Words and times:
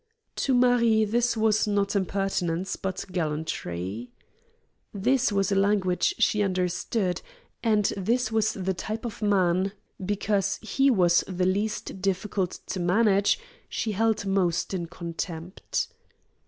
To 0.37 0.55
Marie 0.55 1.05
this 1.05 1.37
was 1.37 1.67
not 1.67 1.95
impertinence, 1.95 2.75
but 2.75 3.05
gallantry. 3.11 4.09
This 4.95 5.31
was 5.31 5.51
a 5.51 5.55
language 5.55 6.15
she 6.17 6.41
understood, 6.41 7.21
and 7.63 7.85
this 7.95 8.31
was 8.31 8.53
the 8.53 8.73
type 8.73 9.05
of 9.05 9.21
man, 9.21 9.73
because 10.03 10.57
he 10.63 10.89
was 10.89 11.23
the 11.27 11.45
least 11.45 12.01
difficult 12.01 12.61
to 12.65 12.79
manage, 12.79 13.37
she 13.69 13.91
held 13.91 14.25
most 14.25 14.73
in 14.73 14.87
contempt. 14.87 15.89